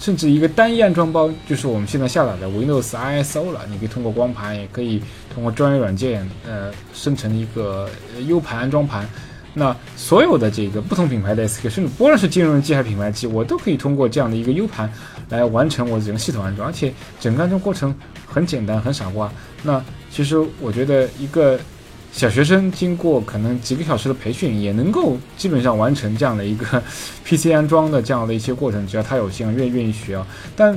[0.00, 3.60] 甚至一个单一安装包就是我们现在下载的 Windows ISO 了。
[3.68, 5.02] 你可以通过光盘，也可以
[5.34, 7.86] 通过专业软件，呃，生成一个
[8.26, 9.06] U 盘安装盘。
[9.56, 14.92] 那所有的这个不同品牌的 SK，甚至不论是金融机还是品牌机，我都可以通过这样的一个 U 盘
[15.30, 17.94] 来完成我整个系统安装，而且整个安装过程
[18.26, 19.30] 很简单，很傻瓜。
[19.62, 21.56] 那其实我觉得一个
[22.10, 26.82] 小学生经过可能几个小时的培训，也能够基本上完成这样的一个
[27.24, 30.26] PC 安装的这样的一些过程，只要他有心，愿愿意学啊。
[30.56, 30.76] 但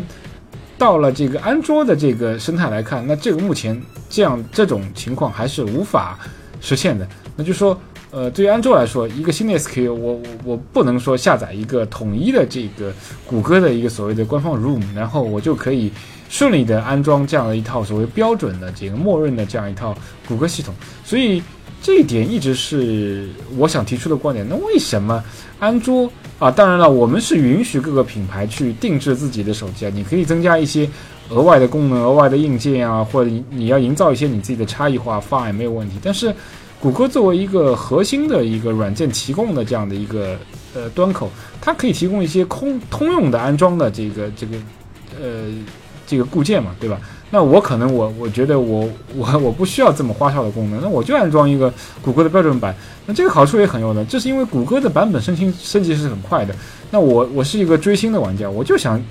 [0.77, 6.19] 到了这个安卓的这个生态来看，那这个目前这样这种情况还是无法
[6.61, 7.07] 实现的。
[7.35, 7.75] 那就说。
[8.09, 12.93] 呃，对于安卓来说，一个新的 SKU，我我我不能说下载一个统一的这个
[13.25, 15.91] 谷歌的一个所谓的官方 ROM，然后我就可以
[16.29, 19.93] 顺利的安装这样的一套所谓标准的这个默认的这样一套
[20.27, 20.73] 谷歌系统。
[21.03, 21.43] 所以
[21.81, 24.47] 这一点一直是我想提出的观点。
[24.49, 25.21] 那为什么
[25.59, 26.49] 安卓啊？
[26.49, 30.89] 当然了，我们是允许各个品牌去定制自己的手机啊，你可以增加一些
[31.29, 35.97] 额外的功能、额外的硬件啊，或者你你要营造一些你自己的差异化，fine 没有问题。
[36.01, 36.33] 但是
[36.79, 40.37] 谷歌作为一个核心的一个软件提供的这样的一个
[40.75, 44.57] 呃端口，它可以提供一些空通用的安装的这个这个
[45.19, 45.45] 呃
[46.05, 46.99] 这个固件嘛，对吧？
[47.29, 52.73] 那我可能我我觉得我我 我不需要这么花哨的功能，那我就安装一个谷歌的标准版。
[53.05, 56.55] 那这个好处也很有的，这是因为谷歌的版本升级升级是很快的。
[56.91, 59.03] 那我我是一个追星的玩家，我就想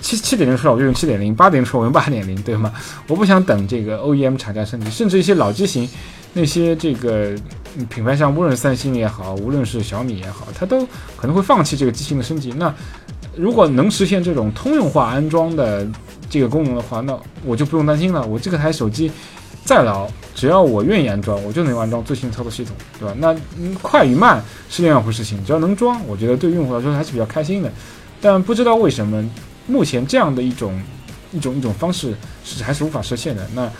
[0.00, 2.72] 七七点零出来我就用七点零，八点零出来我用八点零，对吗？
[3.06, 5.88] 我不想等这个 OEM 厂家升级，甚至一些老机型。
[6.34, 7.34] 那些这个
[7.88, 12.52] 品牌像，无论三星也好，无论是小米也好，它都可能会放弃这个机型的升级。
[12.52, 12.74] 那
[13.36, 15.86] 如果能实现这种通用化安装的
[16.28, 18.26] 这个功能的话，那我就不用担心了。
[18.26, 19.10] 我这个台手机
[19.64, 23.14] 再老，只要我愿意安装，我就能安装最新操作系统，对吧？
[23.18, 23.34] 那
[23.80, 27.72] 快与慢是另外一回事情，只要能装，我觉得对用户来说还是比较开心的。
[28.20, 29.24] 但不知道为什么，
[29.66, 30.80] 目前这样的一种
[31.32, 33.46] 一种一种方式是还是无法实现的。
[33.54, 33.70] 那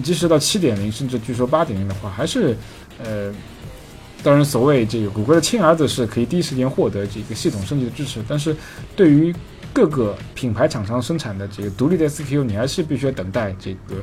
[0.00, 2.56] 即使到七点零，甚至据说八点零的话，还是
[3.02, 3.32] 呃。
[4.24, 8.56] 当然，所谓这个谷歌的亲儿子是可以第一时间获得这个系统升级的支持，但是
[8.94, 9.34] 对于
[9.72, 13.96] 各个品牌厂商生产的这个独立的 SKU，你还是必须要等待这个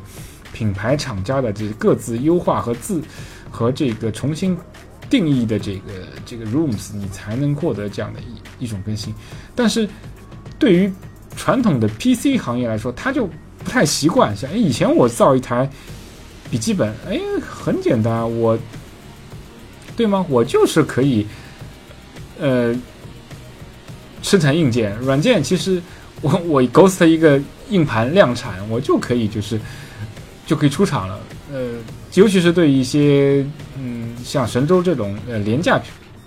[0.52, 3.02] 品牌厂家的这各自优化和自
[3.50, 4.58] 和这个重新
[5.10, 5.82] 定义的这个
[6.26, 9.16] 这个 rooms，你才能获得这样的一一种更新。
[9.56, 9.88] 但是
[10.58, 10.92] 对于
[11.38, 13.30] 传统的 PC 行业来说，它就
[13.64, 14.36] 不太习惯。
[14.36, 15.70] 像以前我造一台
[16.50, 18.58] 笔记本，哎，很简单，我。
[19.98, 20.26] 对吗？
[20.30, 21.28] 我就是可以，
[22.40, 22.74] 呃，
[24.22, 25.44] 生产硬件、软件。
[25.44, 25.82] 其实
[26.22, 27.38] 我 我 Ghost 一个
[27.70, 29.60] 硬盘量产，我就可以就是
[30.46, 31.20] 就可以出厂了。
[31.52, 31.72] 呃，
[32.14, 33.46] 尤其是对一些
[33.78, 35.78] 嗯像神州这种呃廉价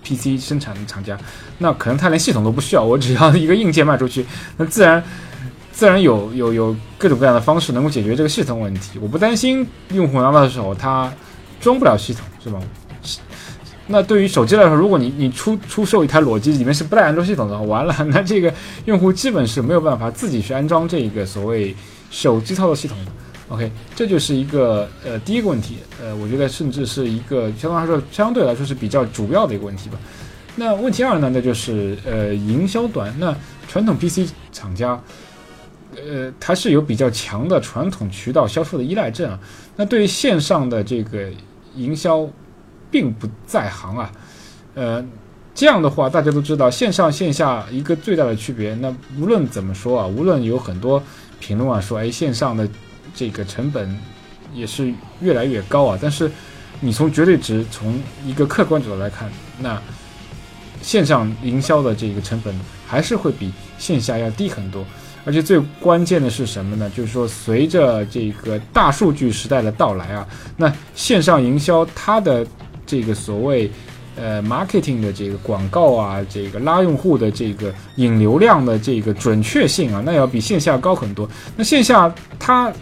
[0.04, 1.18] PC 生产的厂家，
[1.56, 4.26] 那可能他连系统都不需要，我只要一个硬件卖出去，
[4.58, 5.02] 那自然
[5.72, 8.98] 自然有有有各种各样的方式能够解决这个系统问题。
[9.00, 11.12] 我不担心用户拿到的时候他
[11.60, 12.60] 装不了系统，是吧？
[13.88, 18.52] 那对于手机来说，如果你你出出售一台裸机，里面是不带安卓系统的，完了， 那这个
[18.84, 21.74] 用户基本是没有办法自己去安装这一个所谓
[22.10, 22.96] 手机操作系统。
[23.48, 29.98] OK，这就是一个呃第一个问题，呃，我觉得甚至是一个相对来说相对来说是比较主要的一个问题吧。
[30.54, 33.34] 那问题二呢，那就是呃营销端，那
[33.68, 34.98] 传统 PC 厂家，
[35.96, 39.38] 呃，它是有比较强的传统渠道销售的依赖症啊。
[39.76, 41.28] 那对于线上的这个
[41.74, 42.28] 营销。
[42.92, 44.12] 并不在行啊，
[44.74, 45.02] 呃，
[45.54, 48.74] 这样的话，大家都知道线上线下一个最大的区别。
[48.74, 51.02] 那无论怎么说啊，无论有很多
[51.40, 52.68] 评论啊说，哎，线上的
[53.14, 53.98] 这个成本
[54.52, 55.98] 也是越来越高啊。
[56.02, 56.30] 但是
[56.80, 59.80] 你从绝对值，从一个客观角度来看，那
[60.82, 62.54] 线上营销的这个成本
[62.86, 64.84] 还是会比线下要低很多。
[65.24, 66.90] 而且最关键的是什么呢？
[66.96, 72.44] 就是说，随着这个大数据时代的到来啊，那线上营销它的
[72.84, 73.70] 这个所谓，
[74.16, 81.28] 呃，marketing 的这个广告啊，这个拉用户的这个引流量的这个准确性啊，那要比线下高很多。
[81.56, 82.72] 那线下它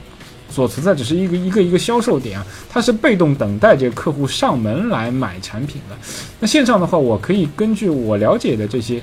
[0.49, 5.97] 所存在只是一个一个一个销售点啊，它是被动等待这个客户上门来买产品的。
[6.41, 9.01] 那线上的话，我可以根据我了解的这些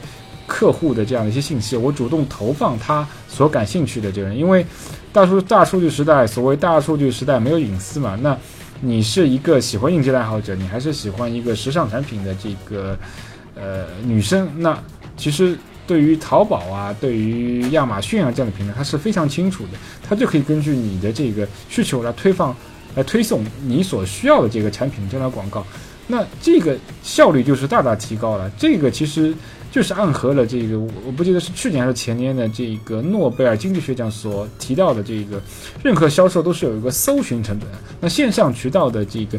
[0.48, 4.66] 客户的这样的一些信息，我主动投放他所感兴趣的这个人，因为
[5.14, 8.36] 大数大数据时代，所谓大数据时代没有隐私嘛，那。
[8.80, 12.96] 你是一个喜欢硬件爱好者，你还是喜欢一个时尚产品的这个
[13.56, 14.48] 呃女生？
[14.56, 14.80] 那
[15.18, 15.58] 其实
[15.88, 19.70] 对于淘宝啊，对于亚马逊啊这样的平台，它是非常清楚的，
[20.08, 22.56] 它就可以根据你的这个需求来推放、
[22.94, 25.66] 来推送你所需要的这个产品这样的广告，
[26.08, 28.50] 那这个效率就是大大提高了。
[28.58, 29.34] 这个其实。
[29.70, 35.40] 就是暗合了这个，我不记得是去年还是前年的这个诺贝尔经济学奖所提到的这个，
[35.84, 37.68] 任何销售都是有一个搜寻成本。
[38.00, 39.38] 那线上渠道的这个，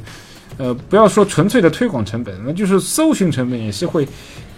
[0.58, 4.06] 呃，不要说纯粹的推广成本，那就是搜寻成本也是会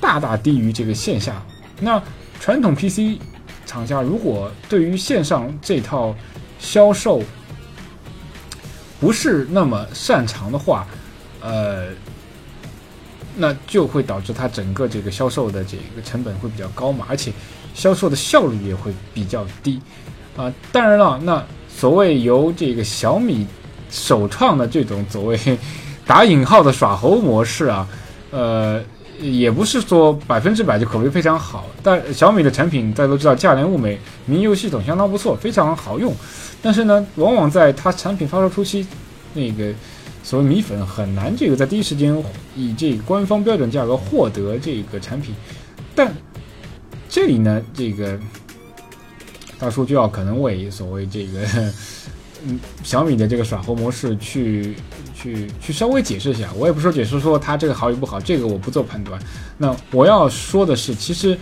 [0.01, 1.41] 大大低于这个线下。
[1.81, 2.03] 那
[2.41, 3.19] 传统 PC
[3.65, 6.15] 厂家如果对于线上这套
[6.59, 7.23] 销售
[8.99, 10.87] 不是那么擅长的话，
[11.41, 11.87] 呃。
[13.37, 17.33] 那就会导致它整个这个销售的这个成本会比较高嘛，而且
[17.73, 19.81] 销售的效率也会比较低，
[20.37, 23.47] 啊，当然了，那所谓由这个小米
[23.89, 25.39] 首创的这种所谓
[26.05, 27.89] 打引号的耍猴模式啊，
[28.33, 28.83] 呃，
[29.21, 36.13] 也不是说百分之百就口碑非常好，但小米的产品大家都知道价廉物美，民用系统相当不错，非常好用，
[36.61, 38.85] 但是呢，往往在它产品发售初期，
[39.35, 39.73] 那个。
[40.31, 42.17] 所谓米粉很难这个在第一时间
[42.55, 45.35] 以这个官方标准价格获得这个产品，
[45.93, 46.15] 但
[47.09, 48.17] 这里呢，这个
[49.59, 51.41] 大叔就要可能为所谓这个
[52.47, 54.77] 嗯小米的这个耍猴模式去
[55.17, 56.49] 去去稍微解释一下。
[56.57, 59.21] 我也不说解释说它这个好与不好，这个我不做判断。
[59.59, 61.37] 那我要说的是，其实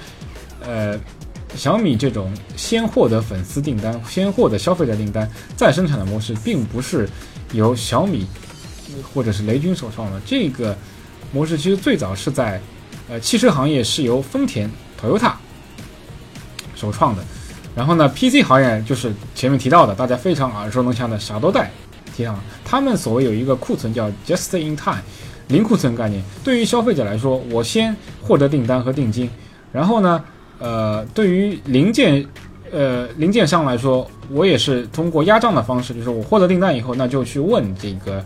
[0.63, 0.99] 呃
[1.55, 7.07] 小米这种先获得粉丝订单、先获得消费者订单再生产的模式，并不是
[7.53, 8.27] 由小米。
[9.13, 10.77] 或者是雷军首创的这个
[11.33, 12.61] 模式，其实最早是在
[13.09, 14.71] 呃汽车行业是由丰田
[15.01, 15.33] Toyota
[16.75, 17.23] 首创的，
[17.75, 21.71] 然后呢，PC 行业就是前面提到的大家非常耳熟能详的傻多带
[22.17, 22.43] 提上了。
[22.65, 25.03] 他们所谓有一个库存叫 Just in Time
[25.49, 29.31] 零库存概念，对于消费者来说，我先获得订单和定金，
[29.73, 30.23] 然后呢，
[30.59, 32.23] 呃，对于零件，
[32.71, 38.23] 呃，零件商来说，我也是通过压账的方式，就是我获得订单以后，那就去问这个，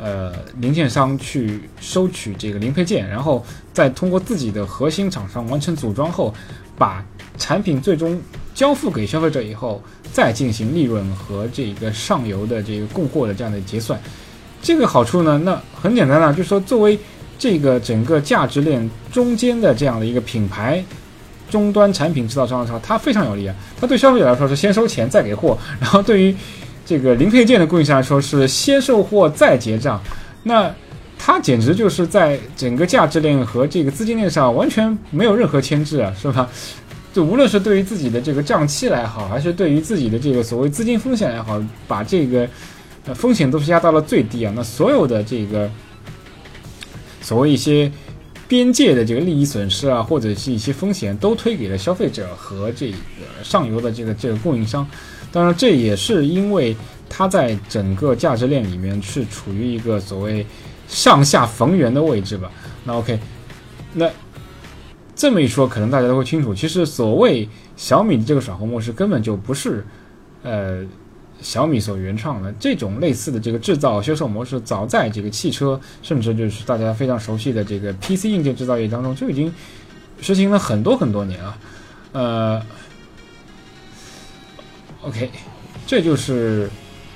[0.00, 6.32] 呃，零件商去收取这个零配件，然后再通过自己的核心厂商完成组装后，
[6.78, 7.04] 把
[7.36, 8.18] 产品最终
[8.54, 9.82] 交付给消费者以后，
[10.12, 14.00] 再进行利润和这个上游的这个供货的这样的结算。
[14.62, 16.98] 这个好处呢，那很简单了，就是说作为
[17.38, 20.82] 这个整个价值链中间的这样的一个品牌。
[21.50, 23.52] 终端产品制造商的时候，它非常有利啊！
[23.80, 26.32] 它对消费者来说是先收钱再给货，然后对于
[26.90, 30.02] 这个零配件的供应商来说是先售货再结账。
[30.42, 30.68] 那
[31.16, 36.50] 它简直就是在整个价值链和这个资金链上完全没有任何牵制啊，是吧？
[37.12, 42.48] 就无论是对于自己的这个账期来好，还是对于自己的这个所谓资金风险来好，把这个
[43.06, 44.52] 呃风险都是压到了最低啊。
[44.56, 45.70] 那所有的这个
[47.22, 47.88] 所谓一些。
[48.48, 52.96] 边界的这个利益损失啊，或者是一些风险，都推给了消费者和这个
[53.44, 54.84] 上游的这个这个供应商。
[55.32, 56.76] 当然，这也是因为
[57.08, 60.46] 它在整个价值链里面是处于一个所谓
[60.88, 62.50] 上下逢源的位置吧。
[62.84, 63.18] 那 OK，
[63.92, 64.10] 那
[65.14, 69.84] 这么一说，可能大家都会清楚，其实所谓小米的这个耍猴模式根本就不是
[70.42, 70.84] 呃。
[71.42, 79.50] 小米所原创的这种类似的这个制造销售模式，早在这个汽车，甚至就是大家非常熟悉的这个 PC 硬件制造业当中就已经
[80.20, 81.56] 实行了很多很多年了。
[82.12, 82.62] 呃
[85.02, 85.30] ，OK，
[85.86, 86.68] 这就是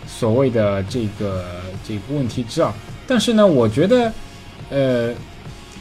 [0.06, 1.44] 所谓的这个
[1.86, 2.72] 这个问题之二。
[3.06, 4.12] 但是呢，我觉得，
[4.70, 5.14] 呃，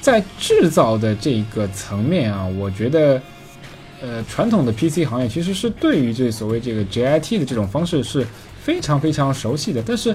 [0.01, 3.21] 在制造的这个层面啊，我觉得。
[4.05, 8.27] 呃，传统的 PC 行业其实是对于这所谓这个 JIT 的这种方式是
[8.61, 10.13] 非常非常熟悉的，但是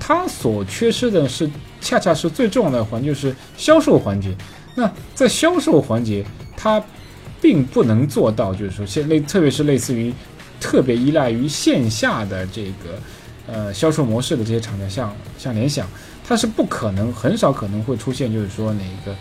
[0.00, 1.46] 它所缺失的是，
[1.78, 4.34] 恰恰是最重要的环节，就是销售环节。
[4.74, 6.24] 那在销售环节，
[6.56, 6.82] 它
[7.38, 10.10] 并不能做到，就是说，现类特别是类似于
[10.60, 12.98] 特别依赖于线下的这个
[13.46, 15.86] 呃销售模式的这些厂家，像像联想，
[16.26, 19.14] 它是不可能，很少可能会出现，就是说哪个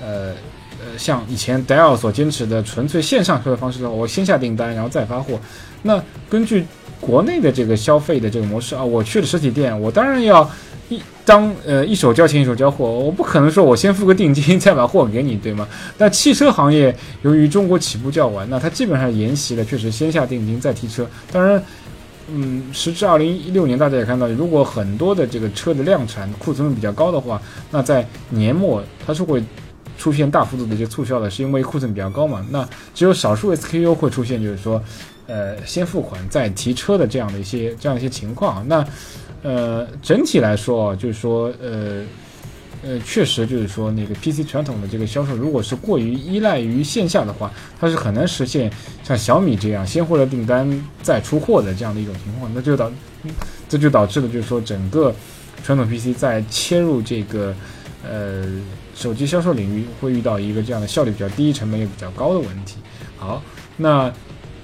[0.00, 0.34] 呃。
[0.80, 5.36] 呃，像以前戴尔所坚持的纯粹线上销售方式的话，我先下订单，然后再发货。
[5.82, 6.64] 那根据
[7.00, 10.48] 国内的这个消费的这个模式啊，我去了实体店，我当然要
[10.88, 15.66] 一当呃一手交钱一手交货，我不可能说我先付个定金再把货给你，对吗？
[15.98, 21.06] 那汽车行业由于中国起步较晚，那它基本上沿袭了确实先下定金再提车。
[21.32, 21.62] 当然，
[22.30, 29.42] 嗯，时至二零一六年，大家也看到，如果很多的这个车的量产库存比较高的话，那在年末它是会。
[29.98, 32.46] 出现大幅度的一些促销的，是因为库存比较高嘛？
[32.52, 34.80] 那只有少数 SKU 会出现，就是说，
[35.26, 38.64] 呃，先付款再提车的这样的一些这样一些情况。
[38.68, 38.86] 那，
[39.42, 42.02] 呃，整体来说啊，就是说，呃，
[42.82, 48.70] 呃，确实就是说，那个 PC 传统的这个销售，如果是过于依赖于线下的话，它是很难实现
[49.02, 50.68] 像小米这样先获得订单
[51.02, 52.50] 再出货的这样的一种情况。
[52.54, 52.90] 那就导，
[53.68, 55.14] 这就导致了就是说，整个
[55.62, 57.54] 传统 PC 在切入这个，
[58.08, 58.44] 呃。
[58.94, 62.78] 手机销售领域会遇到一个这样的效率比较低、成本也比较高的问题。
[63.16, 63.40] 好，
[63.76, 64.12] 那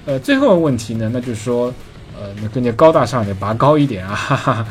[0.05, 1.73] 呃，最后的问题呢，那就是说，
[2.19, 4.67] 呃，那更加高大上一点，拔高一点啊， 哈哈，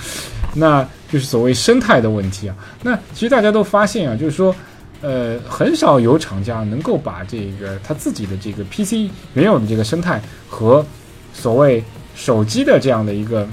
[0.54, 2.56] 那就是所谓生态的问题啊。
[2.82, 4.54] 那其实大家都发现啊，就是说，
[5.00, 10.84] 呃，很少有厂家能够把这个他自己的这个 PC 原有的这个生态和
[11.32, 11.82] 所谓
[12.14, 13.46] 手机的这样的一个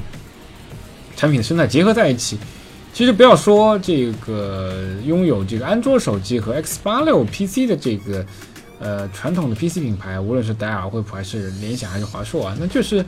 [1.16, 2.38] 产品的生态结合在一起。
[2.94, 4.74] 其实不要说这个
[5.06, 8.26] 拥有这个安卓手机和 X 八六 PC 的这个
[8.80, 13.06] 呃传统的 PC 品牌，无论是戴尔、惠普还是联想还是华硕啊，那就是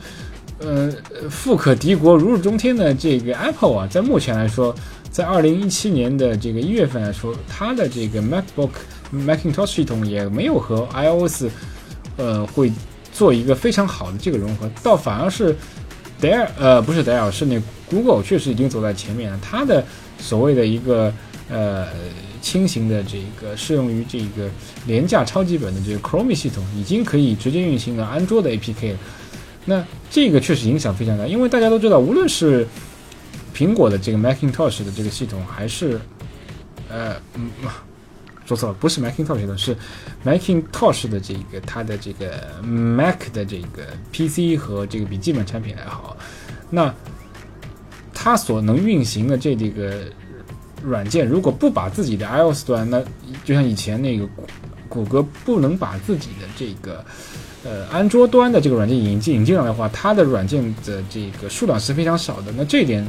[0.63, 0.91] 呃
[1.29, 4.73] 富可敌国、如日中天的这个 Apple 啊，在目前来说，
[5.11, 8.71] 在二零一七年的这个一月份来说，它的这个 MacBook
[9.13, 11.45] Macintosh 系统也没有和 iOS
[12.17, 12.71] 呃会
[13.11, 15.55] 做一个非常好的这个融合，倒反而是。
[16.21, 19.83] 戴尔呃不是戴尔是那 Google 确实已经走在前面了，它的
[20.17, 21.13] 所谓的一个
[21.49, 21.87] 呃
[22.41, 24.49] 轻型的这个适用于这个
[24.87, 28.97] 廉价超级本的这个 Chrome 系统，已经可以直接运行了安卓的 APK 了。
[29.65, 32.67] 那这个确实影响非常大，因为大家都知道，无论是
[33.55, 35.99] 苹果的这个 Macintosh 的这个系统，还是
[36.89, 37.49] 呃嗯。
[38.45, 39.73] 说错了，不是 Macintosh 的，是
[40.25, 46.17] Macintosh 的这个它的这个 Mac 的这个 PC 和这个笔记本产品来好，
[46.69, 46.93] 那
[48.13, 50.03] 它所能运行的这这个
[50.83, 53.01] 软件，如果不把自己的 iOS 端，那
[53.45, 54.27] 就像以前那个
[54.89, 57.03] 谷歌不能把自己的这个
[57.63, 62.51] 呃安卓端的这个软件引进引进来的话，它的软件的这个数量是非常少的。
[62.57, 63.05] 那这一点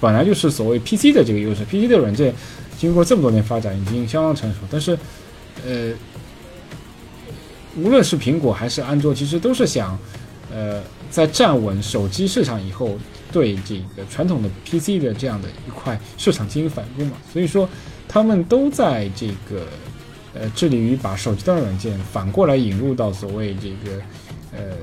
[0.00, 2.34] 本来就是所谓 PC 的这个优势，PC 的软件。
[2.78, 4.58] 经过这么多年发展，已经相当成熟。
[4.70, 4.98] 但是，
[5.66, 5.94] 呃，
[7.74, 9.98] 无论是苹果还是安卓，其实都是想，
[10.52, 12.98] 呃，在站稳手机市场以后，
[13.32, 17.16] 对这个传统的 PC 的这样的一块市场进行反攻嘛。
[17.32, 17.66] 所以说，
[18.06, 19.66] 他们都在这个，
[20.38, 24.00] 呃，致力于把手机端软件反过来引入到所谓这个，
[24.52, 24.76] 呃，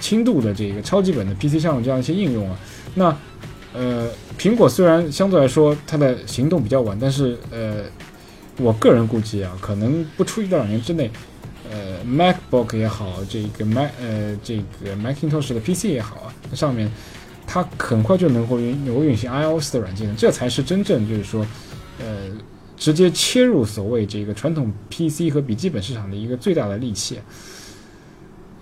[0.00, 2.58] 轻度的这个超基本的 PC 上的这样一些应用啊。
[2.94, 3.16] 那，
[3.72, 4.08] 呃，
[4.38, 7.84] 苹果虽然相对来说它的行动比较晚，但是，呃。
[8.56, 11.10] 我个人估计啊，可能不出一到两年之内，
[11.70, 16.90] 呃，MacBook 也好，这个 Mac 呃这个 Macintosh 的 PC 也好啊，上面
[17.46, 21.46] 它很快就能够运能够运行 iOS 的软件，这才是真正就是说，
[22.00, 22.28] 呃，
[22.80, 27.20] 直接切入所谓这个传统 PC 和笔记本市场的一个最大的利器。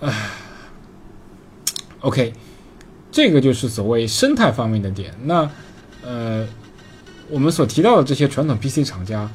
[0.00, 0.30] 唉
[2.00, 2.32] ，OK，
[3.12, 5.14] 这个就是所谓生态方面的点。
[5.22, 5.48] 那
[6.02, 6.44] 呃，
[7.30, 9.30] 我们所提到的这些传统 PC 厂家。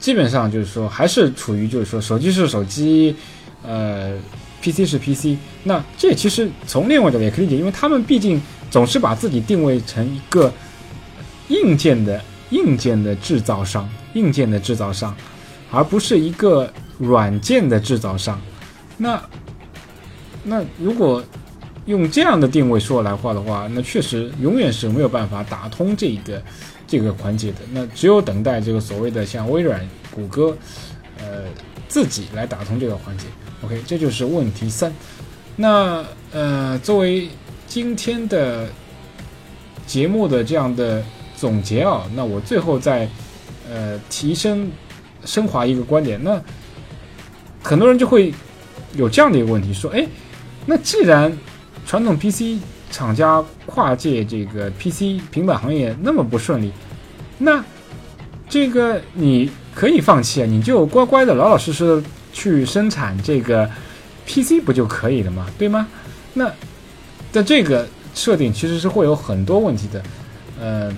[0.00, 3.14] 基本上就是说，还是处于就是说，手机是手机，
[3.62, 4.18] 呃
[4.60, 5.36] ，PC 是 PC。
[5.62, 10.52] 那这其实从另外角度也可以理解，因为他们毕竟总是把自己定位成一个
[11.46, 12.20] 硬件的
[12.52, 15.12] 硬件的制造商，硬件的制造商，
[15.72, 18.40] 而不是一个软件的制造商。
[18.96, 19.20] 那
[20.44, 21.20] 那如果
[21.86, 26.40] 用这样的定位说来话的话，那确实永远是没有办法打通这个。
[26.84, 29.80] 这个环节的，那只有等待这个所谓的像微软、
[30.10, 30.54] 谷歌，
[31.18, 31.44] 呃，
[31.88, 33.24] 自己来打通这个环节。
[33.64, 34.92] OK，这就是问题三。
[35.56, 37.30] 那呃，作为
[37.66, 38.68] 今天的
[39.86, 41.02] 节目的这样的
[41.42, 43.08] 总结啊，那我最后再
[43.68, 44.70] 呃提升
[45.24, 46.22] 升华一个观点。
[46.22, 46.40] 那
[47.64, 48.32] 很多人就会
[48.94, 50.06] 有这样的一个问题，说，哎，
[50.66, 51.36] 那既然
[51.84, 52.62] 传统 PC
[52.92, 56.70] 厂家跨界这个 PC 平板行业那么不顺利，
[57.38, 57.64] 那
[58.48, 63.68] 这个你可以放弃啊，你就乖乖的、老老实实的去生产这个
[64.28, 65.48] PC 不就可以了吗？
[65.58, 65.88] 对吗？
[66.34, 66.48] 那
[67.32, 70.00] 在这个设定其实是会有很多问题的。
[70.60, 70.96] 呃，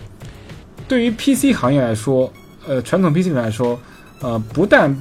[0.87, 2.33] 对于 PC 行业来说，
[2.67, 3.79] 呃，传统 PC 来说，
[4.21, 4.95] 呃，不但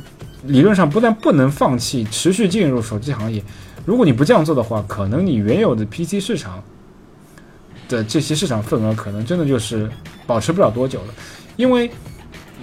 [0.45, 3.43] 理论上不但不能放弃持续进入手机行业，
[3.85, 6.63] 如果你不这样做的话，可能你原有的 PC 市场。
[7.89, 9.91] 的这些市场份额可能真的就是
[10.25, 11.13] 保持不了多久了，
[11.57, 11.91] 因为，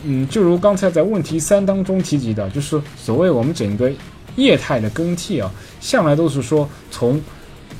[0.02, 3.92] 嗯，就如刚才在问题三当中提及的，就是所谓我们整个
[4.36, 7.20] 业态的更替啊，向来都是说从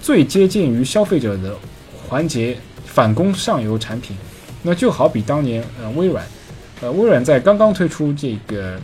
[0.02, 1.56] 最接近于消费者的
[2.06, 4.14] 环节反攻上游产品，
[4.62, 6.26] 那就好比当年呃微软，
[6.80, 8.78] 呃微软在刚刚推出这个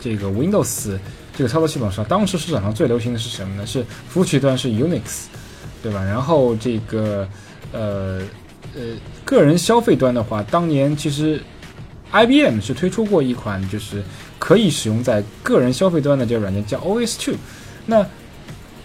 [0.00, 0.98] 这个 Windows
[1.36, 3.66] 这个操作系统时，当时市场上最流行的是什么呢？
[3.66, 5.24] 是服务器端是 Unix。
[5.82, 6.04] 对吧？
[6.04, 7.26] 然后这个，
[7.72, 8.20] 呃，
[8.74, 8.82] 呃，
[9.24, 11.42] 个人消费端的话，当年其实
[12.12, 14.04] ，IBM 是推出过一款就是
[14.38, 17.34] 可以使用在个人消费端的这个软件，叫 OS2。
[17.86, 18.06] 那，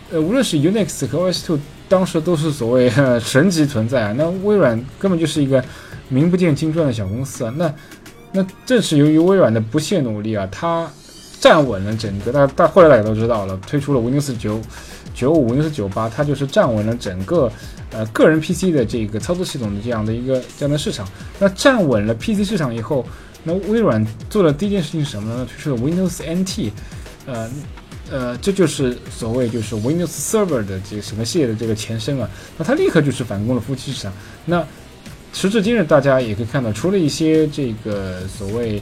[0.09, 4.13] 呃，无论是 Unix 和 OS2，当时都是所谓 神级存在啊。
[4.17, 5.63] 那微软根本就是一个
[6.09, 7.53] 名不见经传的小公司啊。
[7.57, 7.73] 那，
[8.31, 10.89] 那正是由于微软的不懈努力啊，它
[11.39, 12.31] 站稳了整个。
[12.31, 14.59] 但但后来大家都知道了，推出了 Windows 九。
[15.13, 17.49] 九五 Windows 九八，它就是站稳了整个
[17.93, 21.07] 呃个人 PC 的这个操作系统的这样的一个这样的市场。
[21.39, 23.05] 那站稳了 PC 市场以后，
[23.41, 25.47] 那微软做的第一件事情是什么呢？
[25.49, 26.69] 推出了 Windows NT，
[27.27, 27.49] 呃
[28.10, 32.30] 呃，这就是所谓就是 Windows Server 的这个什么系列的这个前身啊。
[32.58, 34.14] 那它立刻就是反攻了服务器市场。
[34.45, 34.66] 那
[35.34, 38.82] 时至今日，大家也可以看到，除了一些这个所谓。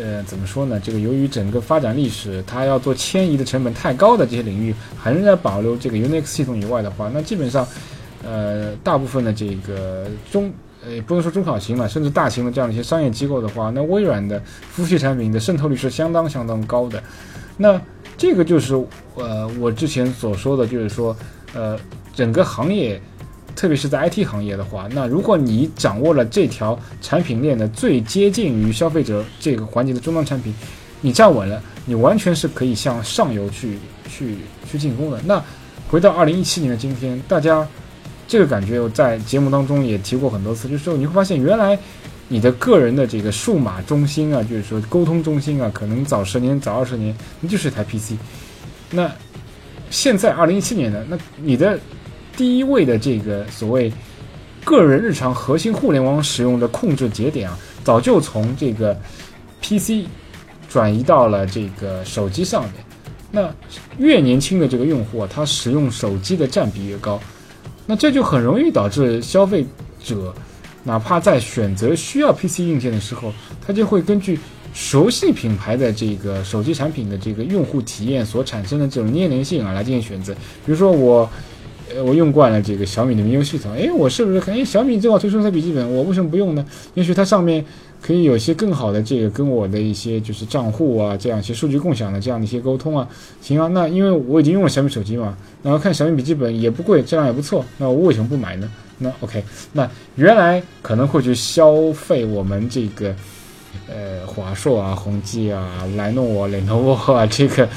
[0.00, 0.78] 呃，怎么说呢？
[0.78, 7.66] 这个由于整个发展历史，它要做迁移的成本太高的这些领域，还仍在保留这个 Unix 系统以外的话，那基本上，
[8.22, 10.52] 呃，大部分的这个中，
[10.86, 14.40] 呃，不能说中小型了，甚至大型的这样的一些商业机构的话，那微软的
[14.70, 17.02] 服务器产品的渗透率是相当相当高的。
[17.56, 17.80] 那
[18.18, 18.74] 这个就是
[19.14, 21.16] 呃，我之前所说的就是说，
[21.54, 21.78] 呃，
[22.14, 23.00] 整个行业。
[23.56, 30.54] 特别是在 IT 行业的话，那如果你掌握了这条产品链的最接近于消费者这个环节的终端产品，
[31.00, 33.76] 你站稳了，你完全是可以向上游去
[34.08, 34.36] 去
[34.70, 35.20] 去进攻的。
[35.26, 35.42] 那
[35.88, 37.66] 回到二零一七年的今天，大家
[38.28, 41.76] 这个感觉我在节目当中也提过很多次，就是说你会发现原来
[42.28, 48.12] 你的个人的这个数码中心啊，就是说沟通中心啊，可能早十年早二十年那就是一台 PC。
[48.90, 49.10] 那
[49.90, 51.78] 现在二零一七年呢，那你的。
[52.36, 53.92] 第一位的这个所谓
[54.64, 58.96] 个人日常核心互联网使用的控制节点啊，早就从这个
[59.60, 60.06] PC
[60.68, 62.74] 转移到了这个手机上面。
[63.32, 63.52] 那
[63.98, 67.20] 越年轻的这个用户啊，他使用手机的占比越高，
[67.86, 69.66] 那这就很容易导致消费
[70.00, 70.32] 者
[70.88, 73.30] 哪怕在选择需要 PC 硬件的时候，
[73.64, 74.40] 它就会根据
[74.72, 80.32] 熟悉品牌的这个手机产品的这个用户体验所产生的这种粘连性啊，来进行选择。
[80.64, 81.30] 比如说我，
[81.94, 86.64] 呃，我用惯了这个小米的民用系统，哎，我是不是看，哎，小米正好推出台笔记本，我为什么不用呢？
[86.94, 87.64] 也许它上面
[88.00, 93.08] 可以有些更好的这个跟我的一些就是账户啊，这样一些数据共享的这样的一些沟通啊。
[93.40, 98.70] 行啊，那因为我已经用了小米手机嘛，然后看小米笔记本也不贵，质量也不错，那我为什么不买呢？
[98.98, 103.14] 那 OK，那原来可能会去消费我们这个。
[103.86, 106.76] 呃，华硕啊，宏基啊，莱诺啊联想
[107.14, 107.68] 啊，这个，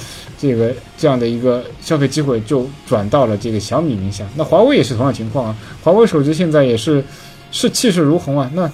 [0.42, 4.26] 这个这样的一个消费机会就转到了这个小米名下。
[4.36, 7.04] 那华为也是同样情况啊，华为手机现在也是
[7.52, 8.50] 是气势如虹啊。
[8.56, 8.70] 那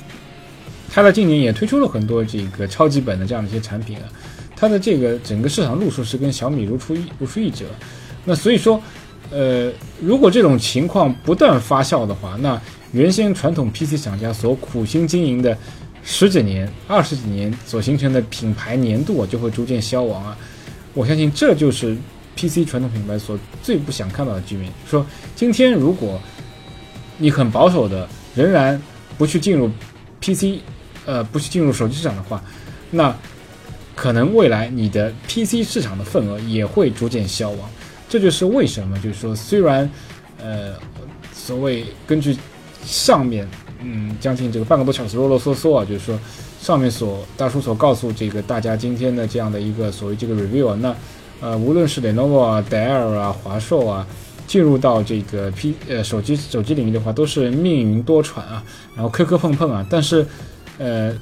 [0.90, 4.04] 它在今年也推出了很多这个超级本的这样的一些产品啊，
[4.56, 7.66] 它的这个整个市场路数是跟小米如出一如出一辙。
[8.24, 8.82] 那所以说，
[9.30, 9.70] 呃，
[10.02, 12.60] 如果这种情况不断发酵的话，那
[12.94, 15.58] 原先传统 PC 厂家所苦心经营的。
[16.10, 20.38] 十几年、二十几年所形成的品牌年度啊，就会逐渐消亡啊！
[20.98, 21.96] 我相信这就是
[22.36, 24.72] PC 传统品牌所最不想看到的局面。
[24.90, 26.20] 说今天如果
[27.20, 28.82] 你很保守的，仍然
[29.16, 29.70] 不去进入
[30.20, 30.60] PC，
[31.06, 32.44] 呃，不去进入手机市场的话，
[32.90, 33.16] 那
[33.96, 37.70] 可能未来你的 PC 市场的份额也会逐渐消亡。
[38.10, 39.88] 这就是为什么，就是说，虽然
[40.40, 40.74] 呃，
[41.32, 42.36] 所谓根据
[42.84, 43.48] 上面。
[43.80, 46.20] 嗯，将近这个半个多小时啰啰嗦嗦啊，就是说，
[46.60, 50.96] 上面所大叔所告诉这个大家今天的这样的一个所谓这个 review 啊，那
[51.40, 54.06] 呃，无论是 Lenovo 啊、戴尔啊、华硕啊，
[54.48, 58.64] 进入到这个 P 呃手机手机领域的话，都是命运多舛啊，
[58.96, 60.26] 然后磕磕碰碰啊，但是
[60.78, 61.16] 呃，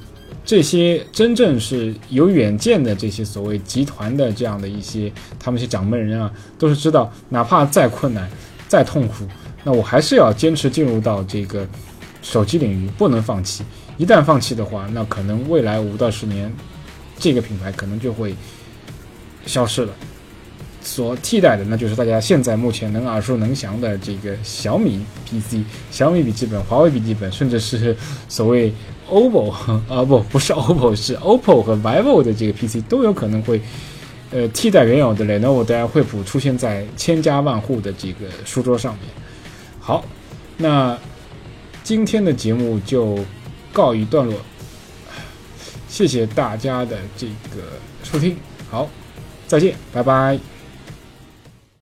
[0.45, 8.29] 这些真正是有远见的这些所谓集团的这样的一些他们一些掌门人啊，都是知道，哪怕再困难、
[8.67, 9.25] 再痛苦，
[9.63, 11.67] 那我还是要坚持进入到这个。
[12.21, 13.63] 手机领域不能放弃，
[13.97, 16.51] 一旦放弃的话，那可能未来五到十年，
[17.17, 18.35] 这个品牌可能就会
[19.45, 19.93] 消失了。
[20.81, 27.95] 所替代的，那就是大家现在目前能耳熟能详的这个小米 PC、小米笔记本、华为笔记本，甚至是
[28.27, 28.73] 所谓
[29.09, 29.51] OPPO
[29.89, 33.61] 啊，不，不是 OPPO，是 OPPO 和 VIVO 的这个 PC 都有可能会
[34.31, 39.03] 呃替代原有的 Lenovo、戴尔、惠普出现在千家万户的这个书桌上面。
[39.79, 40.03] 好，
[40.57, 40.97] 那。
[41.83, 43.19] 今天的节目就
[43.75, 44.33] 告一段落，
[45.89, 47.61] 谢谢大家的这个
[48.05, 48.37] 收听，
[48.71, 48.89] 好，
[49.47, 50.54] 再见，拜拜。